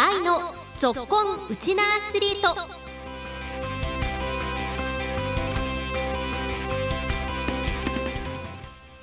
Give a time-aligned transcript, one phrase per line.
[0.00, 2.54] 愛のぞっこんウチナアスリート。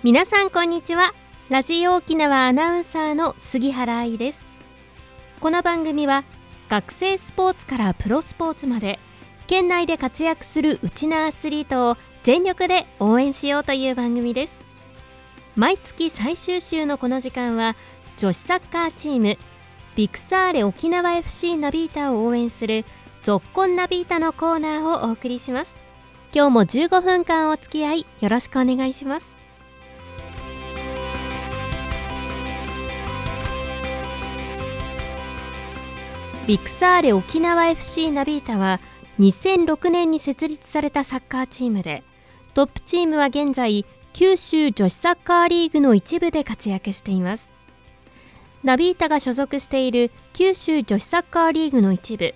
[0.03, 1.13] 皆さんこんにちは。
[1.49, 4.47] ラジオ沖縄アナウンサーの杉原愛です。
[5.41, 6.23] この番組は
[6.69, 8.97] 学生スポーツからプロスポーツまで
[9.47, 14.55] 県内で活躍するウチナアスリートを全力で応援しようという番組です。
[15.57, 17.75] 毎月最終週のこの時間は
[18.15, 19.37] 女子サッカーチーム
[19.95, 22.83] ビクサーレ沖縄 FC ナビータを応援する
[23.23, 25.73] ぞっこんナビータのコーナーをお送りします。
[26.33, 29.33] 今日も15分間お付き合いよろしくお願いします。
[36.45, 38.81] ビクサーレ沖縄 FC ナビータは
[39.19, 42.03] 2006年に設立されたサッカーチームで
[42.53, 47.54] トップチームは現在九州女子サッカーリーグの一部で活躍しています。
[48.65, 52.33] ナビータが所属している九州女子サッカーリーグの一部。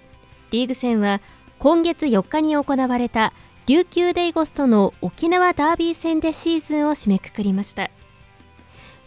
[0.52, 1.22] リーグ戦は
[1.58, 3.34] 今月4日に行われた
[3.66, 7.90] 琉球デイゴスとの沖縄ダービー戦でシーズンを締めくくりました。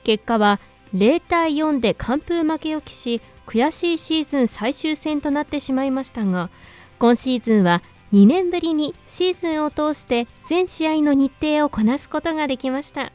[0.03, 0.59] 結果は
[0.95, 6.50] 0対4で完封負けを喫し悔しいシーズン最終戦となってしまいましたが
[6.98, 13.12] 今シーズンは2年ぶりにシーズンを通して全試合の日程をこなすことができました。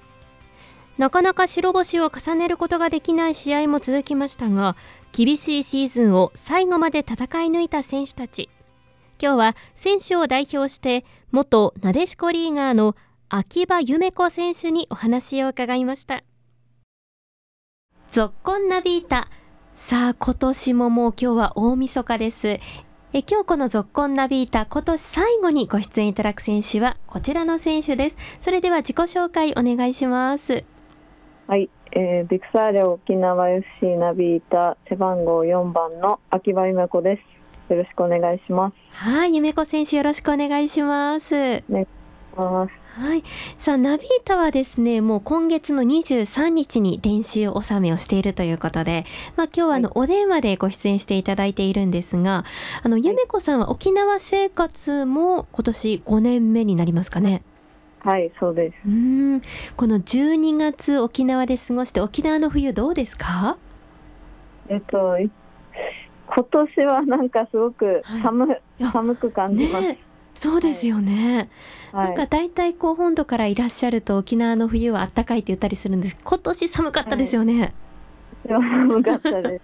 [0.97, 4.75] なかなか白星を重ねることができない試合も続きましたが
[5.11, 8.49] 厳しいシーズンを最後まで戦い抜いた選手たち。
[9.19, 12.95] 今日は選手を代表して元なでしこリーガーの
[13.29, 16.23] 秋葉夢子選手にお話を伺いました。
[18.11, 19.27] ぞっこんナビータ。
[19.75, 22.47] さあ今年ももう今日は大晦日です。
[22.47, 22.59] え
[23.13, 28.17] 今日このぞっこんナビータ今年最後にご出演いただく選手はこちらの選手です。
[28.39, 30.63] それでは自己紹介お願いします。
[31.47, 37.21] はい、えー、ビクサーレ沖縄 FC ナビータ背番号4番の秋葉夢子で
[37.69, 37.71] す。
[37.71, 38.75] よろしくお願いします。
[38.91, 41.63] はい、夢子選手よろしくお願いします。
[41.69, 41.87] ね
[42.35, 42.67] は
[43.15, 43.23] い、
[43.57, 49.05] さあナビータはですねもう今月の23日に練習納めをしているということで、
[49.37, 52.43] まあ、今日はあの、はい、お電話でご出演していただいているんですが
[52.83, 57.31] あの夢子さんは沖縄生活も今年5年目になりますかね。
[57.31, 57.56] はい
[58.39, 58.75] そうです。
[58.87, 59.41] うん。
[59.75, 63.57] この12月沖縄で過ごして沖縄の冬どうですか？
[64.69, 69.99] えっと今年はなんかすごく寒,、はい、寒く感じます、ね、
[70.33, 71.49] そうですよね、
[71.93, 77.73] はい、なんか大体こう本土からいらっしゃると沖縄の冬は暖かいって言ったりするんです今年寒かったですよね、はい。
[78.49, 79.61] 寒かったで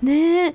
[0.04, 0.54] ね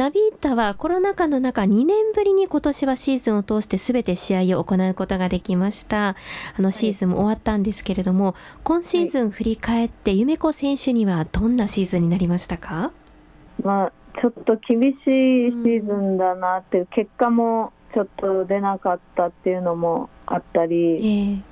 [0.00, 6.16] ナビータはコロナ禍の中2年ぶりに今年はシーズンを通して全て試合を行うことができました。
[6.56, 8.34] あのシーズンも終わったんですけれども、はい、
[8.64, 12.92] 今シーズン振り返って夢子選手にはどんなシーズンになりましたか？
[13.62, 21.42] まあちょっと厳しいシーズンだなっていう、結果もちょっと出なかったっていうのもあったり、えー、ち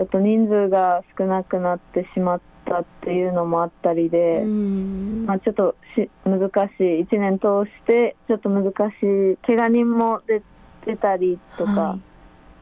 [0.00, 6.40] ょっと人数が少なくなってしまっったっていうのもあったりで、まあ、ちょっとし難
[6.76, 10.42] しい1年通してちょっと難しい怪我人も出
[10.84, 11.98] てたりとか、は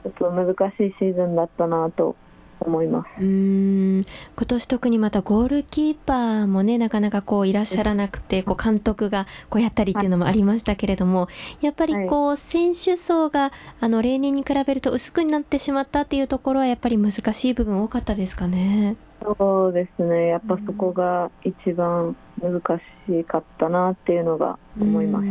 [0.05, 2.17] い、ちょっと難しいシーズンだったなと
[2.61, 3.23] 思います。
[3.23, 4.05] うん。
[4.37, 11.29] 今年特にまたゴールキーパーもねなかなかこういらっしゃらなくてこう監督がこうやったりっていうのもありましたけれども
[11.61, 18.97] やっぱりこう選手層があの例年に比べると薄くなってしまったっていうところはやっぱり難しい部分多かったですかね？
[19.23, 20.29] そうですね。
[20.29, 22.61] やっぱそこが一番難
[23.09, 25.27] しかったなっていうのが思います。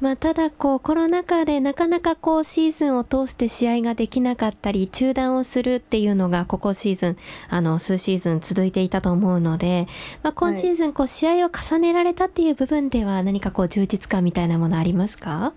[0.00, 7.16] まあ、ただこうコロナ禍でなかなかこうシーズンを通して試合ができなかったり中断をするっていうのがここシーズン
[7.48, 9.86] あの数シーズン続いていたと思うので、
[10.22, 15.52] まあ、今シーズンこう試合を重ねられたっていう部分では何かこう充実感みたいなものありますか？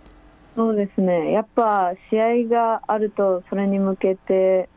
[0.55, 1.31] そうですね。
[1.31, 4.67] やっぱ試合があるとそれに向けて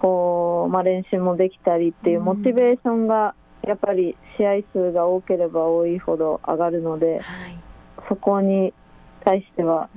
[0.00, 3.34] こう、まあ、練習もできたりっていうモチベーションが
[3.66, 7.58] やっぱり試合数が多ければ多いほど上がるので、はい、
[8.08, 8.74] そこに
[9.26, 9.88] 対しては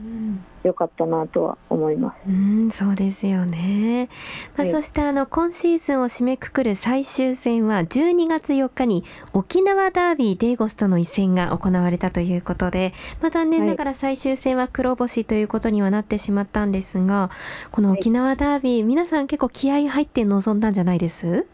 [0.63, 2.15] 良かったなとは思います。
[2.27, 4.09] うん、そうですよね。
[4.57, 9.03] まあ、はい、そしてあの今シーズンを締めくくる最終戦は12月4日に
[9.33, 12.91] 沖縄ダービーデーゴスとの一戦が行われたということで、
[13.21, 17.29] まあ、残念ながら最終戦は黒星ということにはなってしまったんですが、
[17.71, 21.45] この沖縄ダービー、皆さん結構気合入って臨んだんじゃないです？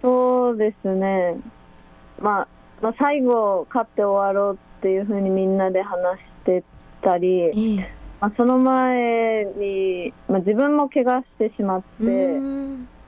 [0.00, 1.40] そうですね。
[2.22, 2.48] まあ、
[2.80, 6.64] まあ、最後勝って終わろうっていうふうにみんなで話して
[7.02, 7.76] たり、えー、
[8.20, 11.86] まあ、その前に、まあ、自分も怪我してしまって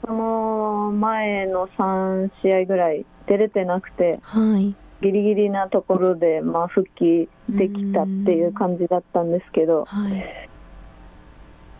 [0.06, 4.76] その前の3試合ぐらい出れてなくて、はい。
[5.02, 10.48] ギリギリなところで、まあ、復帰できたっていう感じだったんですけど、はい、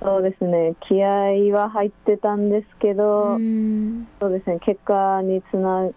[0.01, 3.37] そうですね気合は入ってたんですけど
[4.21, 5.91] そうですね結果につな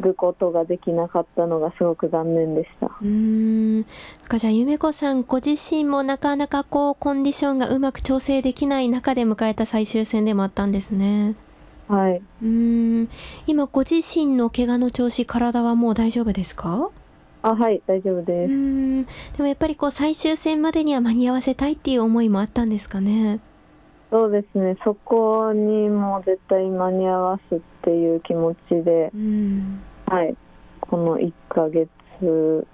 [0.00, 3.84] ぐことができなかったのがすごく残念でしたうん
[4.28, 11.36] かじゃあゆめこさんご自身もなかなかこうコンディションがうまく調整できない中で迎えた最終戦でもあったんですね。
[11.86, 12.22] はい。
[12.42, 13.08] うん、
[13.46, 16.90] 今ご自身の怪我の調子、体はもう大丈夫ですか？
[17.42, 18.50] あ、はい、大丈夫です。
[18.52, 23.38] うん、でもやっぱりこう最終戦までには間に合わせたいっていう思いもあったんですかね？
[24.10, 24.76] そうですね。
[24.82, 30.34] そこにも絶対間に合わすっていう気持ちで、うん、はい、
[30.80, 32.66] この1ヶ月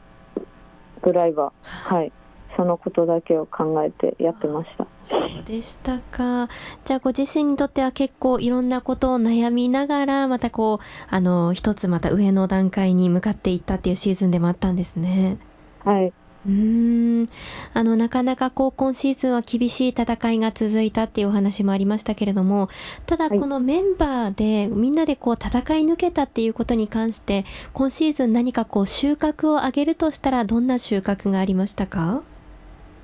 [1.02, 2.12] ぐらいは、はい、
[2.56, 4.86] そのことだけを考えてやってました。
[5.02, 6.48] そうでしたか。
[6.84, 15.38] じゃあご自身にとっては結構いろんなことを悩みながらまたこうあの一つまた上の段階に向かっていったっていうシーズンでもあったんですね。
[15.84, 16.12] はい
[16.46, 17.28] うん。
[17.74, 22.70] あのなかなかこう今シーズンは厳しい戦いが続いたっていうお話もありましたけれども
[23.04, 27.44] ただこのメンバーでみんなでこう戦い抜けたっていうことに関して
[27.74, 32.22] 今シーズン何かこう収穫を上げるとしたらどんな収穫がありましたか？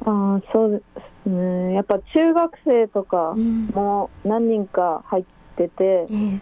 [0.04, 1.74] あそうですね。
[1.74, 5.24] やっぱ中学生とかも何人か入っ
[5.56, 6.40] てて、うん、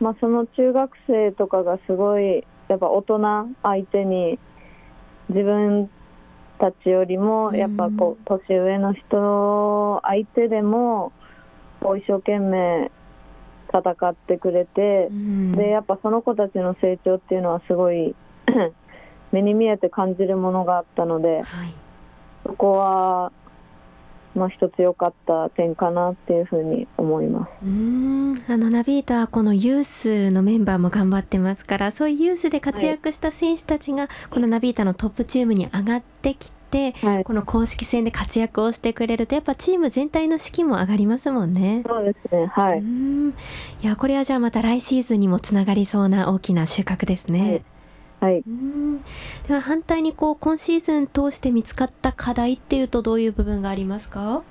[0.00, 3.20] まあ、その中学生とかがすごいやっぱ大人
[3.62, 4.38] 相手に
[5.28, 5.90] 自分
[6.62, 11.12] たちよりもやっぱこう年上の人相手でも
[11.80, 12.92] こう一生懸命
[13.72, 18.14] 戦ってくれて、うん、でやっぱその子たちの成長っていうのはすごい
[19.32, 21.74] 目に見えて感じるものがあったので、はい、
[22.46, 23.32] そこは、
[24.34, 27.50] まあ、一つ良かった点かなっていうふうに思います。
[27.64, 28.42] うん。
[28.48, 41.82] あのナビータはこのユースのメンバーも頑張ってますからそういうユースで活躍した選手たちが、このナビータのトップチームに上がってきて、はい、この公式戦で活躍をしてくれるとやっぱチーム全体の士気も上がりますもんね。
[41.86, 42.46] そうですね。
[42.46, 42.80] はい。
[42.80, 47.40] いやこれはじゃあまた来シーズンにもつながりそうな大きな収穫ですね。
[47.40, 47.64] はい
[48.22, 48.44] はい、
[49.48, 54.44] では反対にこう今シーズン通して見つかった課題っていうとどういう部分がありますか？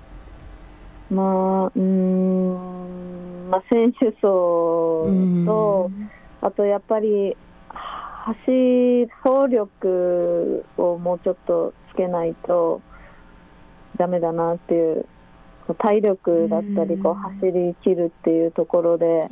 [1.09, 3.49] まあうん。
[3.49, 5.07] まあ選手層
[5.45, 5.89] と
[6.41, 7.37] あとやっぱり
[7.69, 12.81] 走走力をもうちょっとつけないと
[13.97, 15.05] ダメだなっていう
[15.79, 19.29] 体力だったりこう走りきるっていうところで、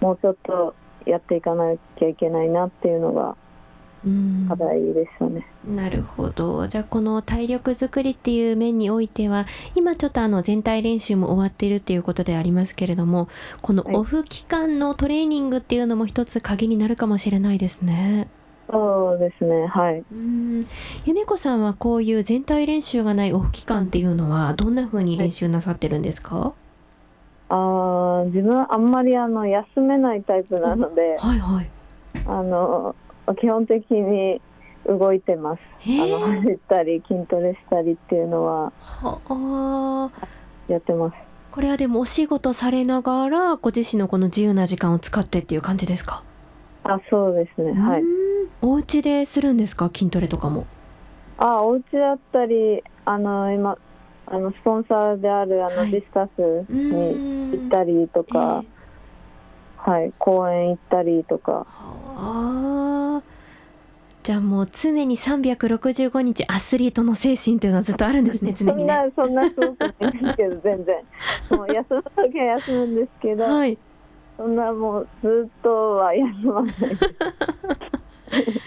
[0.00, 0.76] もうちょっと
[1.06, 3.36] やっていかなきゃいけないなっていうのが
[4.48, 5.46] 課題でしたね。
[5.64, 6.66] なるほど。
[6.68, 13.28] じゃあこの体力作りっていう面においては今ちょっとあの全体練習も終わっているっていうことでありますけれども
[13.60, 18.28] このオフ期間のトレーニングっていうのも一つ鍵になるかもしれないですね。
[18.72, 19.66] そうですね。
[19.66, 20.04] はい。
[20.12, 20.66] うん。
[21.04, 26.52] 由美子さんはこういう全体練習がないオフ期間っていうのはどんなふうに練習なさってるんですか、はい、
[27.48, 31.70] あ自分あんまりあの休めないタイプなので、はいはい、
[32.26, 32.94] あの
[33.38, 34.40] 基本的に
[34.86, 35.60] 動いてます。
[35.86, 38.72] あの走ったり筋トレしたりっていうのは
[40.68, 41.16] やってます。
[41.52, 46.22] これはでもお仕事されながらご自身のこの自由な時間を使ってっていう感じですか？
[46.84, 47.72] あそうですね。
[47.72, 48.02] はい。
[48.62, 49.90] お家でするんですか？
[49.92, 50.66] 筋トレとかも。
[51.38, 53.76] あお家だったりあの今
[54.26, 56.38] あのスポンサーであるあの、はい、ディスタス
[56.72, 58.62] に行ったりとか、
[59.76, 61.66] はい、公園行ったりとか。
[61.68, 62.49] あ
[64.30, 68.94] じゃあもう常に365日アスリートの精神というのはずっとあるんですね常にね。
[69.16, 73.76] そんなそんなすごくないですけど全然もう休む時は休むんですけど、はい、
[74.36, 76.74] そんなもうずっとは休まない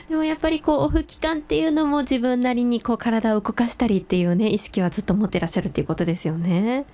[0.09, 6.85] でもやっぱりこうオフ期間っていうのも自分なりにこう体を動かしたりっていうね意識はずっと持ってらっしゃるっていうことですよね。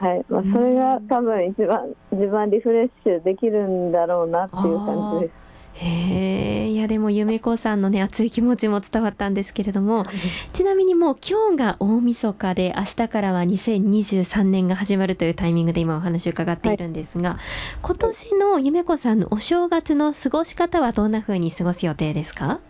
[0.00, 5.49] はい、まあ、それが多分一番、自分リフレッシュできるんだろうなっていう感じです。
[5.74, 10.04] へえいやでも夢子さんのね熱い気持ちも伝わったんですけれども
[10.52, 17.38] ちなみにもう今日が大晦日で明日からは2023年が始まるというタイミングで今お話を伺っているんですが、はい、
[17.82, 22.60] 今年の夢子さんのお正月の過ごし方はどんな風に過ごす予定ですか？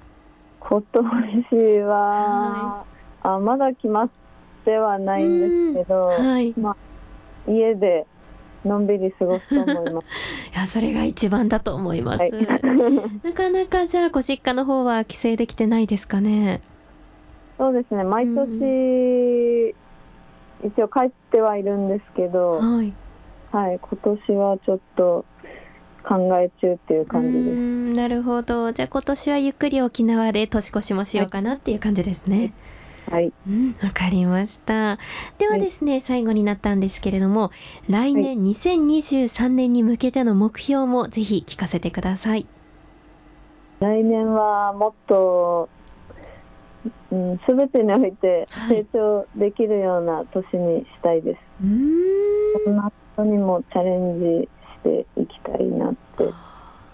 [0.61, 1.05] 今年
[1.81, 2.87] は、はい、
[3.23, 4.11] あまだ決まっ
[4.65, 6.55] てはないんですけど、はい。
[6.57, 6.77] まあ
[7.51, 8.07] 家で
[8.65, 10.07] のんびり過ごすと思います。
[10.55, 12.21] いやそれが一番だと思います。
[12.21, 12.33] はい、
[13.23, 16.61] なかなかじゃあご実家の方は帰省できてないですかね？
[17.59, 18.05] そうですね。
[18.05, 19.75] 毎年、
[20.63, 22.93] うん、一応帰ってはいるんですけど、はい、
[23.51, 25.25] はい、今年はちょっと
[26.03, 27.55] 考え中っていう感じで
[27.93, 32.39] すなるほどじゃあ今年はゆっくり沖縄で年越しもしようかなっていう感じですね。
[32.39, 32.53] はい、
[33.11, 34.99] うん、わかりました。
[35.39, 37.51] ではですね、はい、最後になったんですけれども、
[37.89, 42.47] 来年2023年に向けての目標もぜひ聞かせてください。
[43.81, 45.69] 来年はもっと
[47.13, 51.37] うん、全てにおいて成長できるような年にしたいです。
[51.37, 51.69] は
[52.61, 54.49] い、そんなことにもチャレンジ
[54.83, 56.25] していきたいなって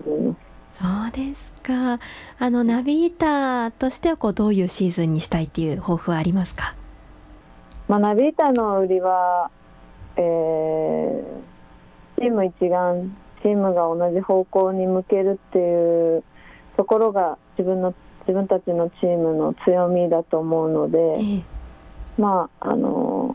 [0.05, 0.46] 思います。
[0.79, 1.99] そうですか。
[2.39, 6.75] あのナビーターとしてはこうどういうシーズンにしたいっていう抱負はありますか？
[7.89, 9.51] まあナビーターの売りは、
[10.17, 11.25] えー、
[12.21, 13.11] チーム一丸、
[13.43, 16.23] チームが同じ方向に向けるっていう
[16.77, 17.95] ところが自分の
[18.29, 21.43] 自分たちのチームの強みだと思うので、ええ、
[22.19, 23.35] まああの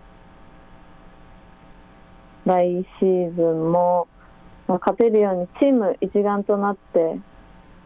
[2.46, 4.08] 来シーズンも、
[4.68, 7.18] まあ、勝てるようにチーム一丸となって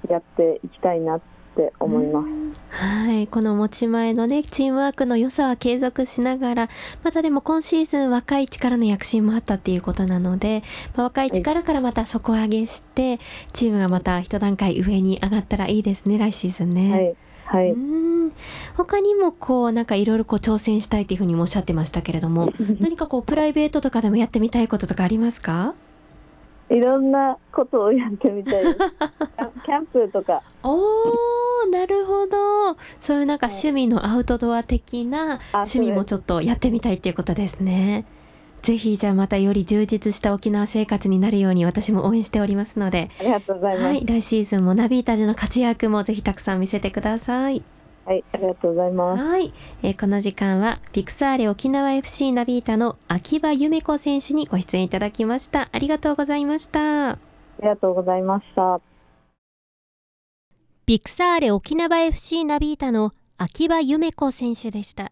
[0.09, 1.21] やっていきたいなっ
[1.55, 2.45] て思います。
[2.69, 6.69] はいこの持ち前のねチームワークの良さは継続しながら
[7.03, 10.62] またでも今シーズン若い力の躍進もあったっていうことなので、
[10.95, 13.19] まあ、若い力からまた底上げして、はい、
[13.53, 16.91] チームがまた一段階上に上がったらいいですね来シーズンね。
[16.91, 17.75] はいはい、
[18.75, 25.75] 他にもこうなんかいろいろこう挑戦したいっていうふうにもおっしゃってましたけれども 何かこうプライベートとかでもやってみたいこととかありますか？
[26.69, 28.77] いろんなことをやってみたいです。
[29.65, 30.41] キャンプとか。
[30.63, 32.77] おーなるほど。
[33.00, 38.05] そういうなんか趣味のアウトドア的な趣味もちょっとやってみたいっていうことですね。
[38.62, 43.12] ぜひじゃあまたより充実した沖縄生活になるように私も応援しておりますので。
[43.19, 47.63] ありがとうございます、はい、来シーズンもナビータでの活躍もぜひたくさん見せてください
[48.05, 49.24] はい、ありがとうございます。
[49.24, 55.69] はい、えー、この時間はピクサーレ沖縄 FC ナビータの秋葉由美子選手にご出演いただきました。
[55.71, 57.13] ありがとうございました。
[57.13, 57.17] あ
[57.62, 58.79] りがとうございました。
[60.85, 65.12] ピクサーレ沖縄 FC ナビータの秋葉由美子選手でした。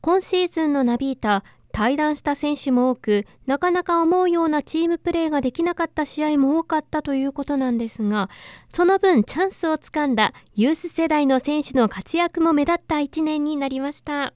[0.00, 1.42] 今シーズンのナビータ
[1.78, 8.30] 対談した選手も多くなかなか思うようなチームプレーができなかった試合も多かったということなんですが
[8.68, 14.34] その分チャンスをつかんだユース世代の選手の活躍も目立った1年になりました。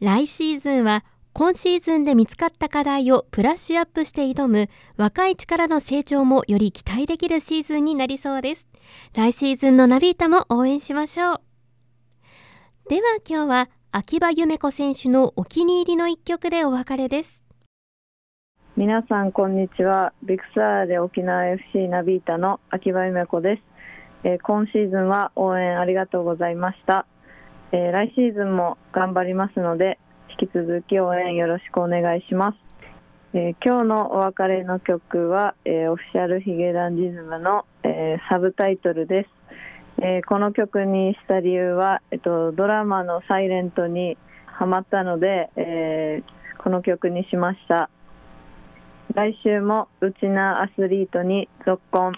[0.00, 8.68] 来シーズンは今シーズンで見つかった課題をプラッシュアップして挑む若い力の成長もより期待できるシーズンになりそうです。
[9.14, 11.40] 来シーズンのナビータも応援しましょう。
[12.88, 17.42] では今日は秋葉夢子選手のお気に入りの一曲でお別れです。
[18.76, 20.12] 皆さんこんにちは。
[20.22, 23.62] ビクサーレ沖縄 FC ナビータの秋葉夢子です、
[24.22, 27.04] えー、今シーズンは応援ありがとうございました、
[27.72, 29.98] えー、来シーズンも頑張りますので
[30.40, 32.58] 引き続き応援よろしくお願いします、
[33.34, 39.39] えー、今日のお別れの曲は、えオフィシャルヒゲダンディズムの、えサブタイトルです。
[40.02, 44.16] えー、この曲にした理由は、えっと、ドラマの「サイレントに
[44.46, 47.90] ハマったので、えー、この曲にしました。
[49.14, 52.14] 来週もうちなアスリートに続婚